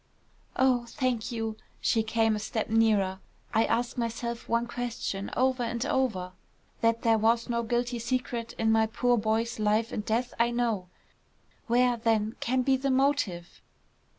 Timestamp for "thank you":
0.87-1.57